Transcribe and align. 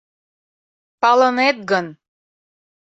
Палынет 1.01 1.57
гын. 1.69 1.85